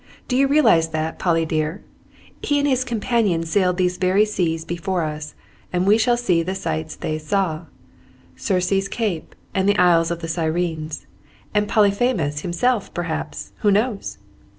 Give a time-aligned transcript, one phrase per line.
[0.27, 1.83] "Do you realize that, Polly dear?
[2.41, 5.35] He and his companions sailed these very seas before us,
[5.71, 7.65] and we shall see the sights they saw,
[8.35, 11.05] Circe's Cape and the Isles of the Sirens,
[11.53, 14.17] and Polyphemus himself, perhaps, who knows?"